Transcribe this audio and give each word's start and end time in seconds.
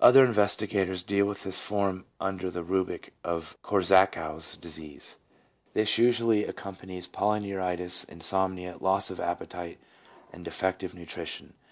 Other 0.00 0.24
investigators 0.24 1.04
deal 1.04 1.24
with 1.26 1.44
this 1.44 1.60
form 1.60 2.04
under 2.20 2.50
the 2.50 2.64
rubric 2.64 3.12
of 3.22 3.56
Korssakow's 3.62 4.56
Disease. 4.56 5.18
2 5.74 5.74
This 5.74 5.98
usually 5.98 6.42
ac 6.42 6.54
companies 6.54 7.06
polyneuritis, 7.06 8.04
insomnia, 8.08 8.78
loss 8.80 9.08
of 9.08 9.20
appetite, 9.20 9.78
and 10.32 10.44
defective 10.44 10.96
nutrition. 10.96 11.54